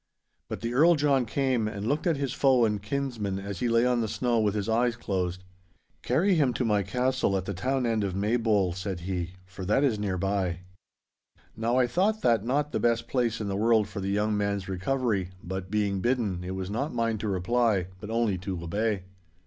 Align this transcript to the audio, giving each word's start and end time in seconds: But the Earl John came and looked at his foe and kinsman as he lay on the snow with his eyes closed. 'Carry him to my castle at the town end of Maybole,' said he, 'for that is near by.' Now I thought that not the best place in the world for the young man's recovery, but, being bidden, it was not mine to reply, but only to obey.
But 0.49 0.61
the 0.61 0.73
Earl 0.73 0.95
John 0.95 1.27
came 1.27 1.67
and 1.67 1.87
looked 1.87 2.07
at 2.07 2.17
his 2.17 2.33
foe 2.33 2.65
and 2.65 2.81
kinsman 2.81 3.37
as 3.37 3.59
he 3.59 3.69
lay 3.69 3.85
on 3.85 4.01
the 4.01 4.07
snow 4.07 4.39
with 4.39 4.55
his 4.55 4.67
eyes 4.67 4.95
closed. 4.95 5.43
'Carry 6.01 6.33
him 6.33 6.55
to 6.55 6.65
my 6.65 6.81
castle 6.81 7.37
at 7.37 7.45
the 7.45 7.53
town 7.53 7.85
end 7.85 8.03
of 8.03 8.15
Maybole,' 8.15 8.73
said 8.73 9.01
he, 9.01 9.33
'for 9.45 9.63
that 9.65 9.83
is 9.83 9.99
near 9.99 10.17
by.' 10.17 10.61
Now 11.55 11.77
I 11.77 11.85
thought 11.85 12.23
that 12.23 12.43
not 12.43 12.71
the 12.71 12.79
best 12.79 13.07
place 13.07 13.39
in 13.39 13.47
the 13.47 13.55
world 13.55 13.87
for 13.87 13.99
the 13.99 14.09
young 14.09 14.35
man's 14.35 14.67
recovery, 14.67 15.29
but, 15.43 15.69
being 15.69 15.99
bidden, 16.01 16.43
it 16.43 16.55
was 16.55 16.71
not 16.71 16.95
mine 16.95 17.19
to 17.19 17.27
reply, 17.27 17.85
but 17.99 18.09
only 18.09 18.39
to 18.39 18.59
obey. 18.63 19.03